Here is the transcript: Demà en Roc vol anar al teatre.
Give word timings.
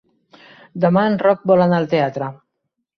Demà 0.87 1.05
en 1.11 1.19
Roc 1.27 1.47
vol 1.55 1.65
anar 1.69 1.81
al 1.83 1.89
teatre. 1.95 2.35